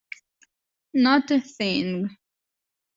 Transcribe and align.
Not 0.95 1.29
a 1.29 1.39
thing. 1.39 2.17